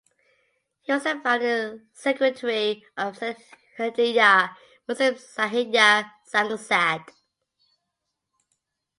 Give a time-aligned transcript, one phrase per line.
[0.81, 3.37] He was the founding Secretary of Sylhet
[3.77, 4.49] Kendriya
[4.87, 7.05] Muslim Sahitya Sangsad.